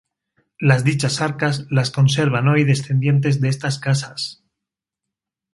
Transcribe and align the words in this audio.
Las 0.59 0.83
dichas 0.83 1.21
arcas 1.21 1.67
las 1.69 1.91
conservan 1.91 2.47
hoy 2.47 2.63
descendientes 2.63 3.39
de 3.39 3.49
estas 3.49 3.77
casas. 3.77 4.43